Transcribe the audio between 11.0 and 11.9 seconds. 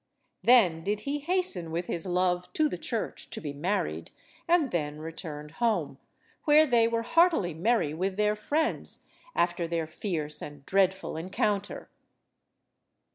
encounter.